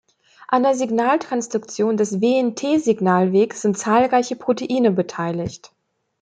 [0.47, 5.71] An der Signaltransduktion des Wnt-Signalweges sind zahlreiche Proteine beteiligt.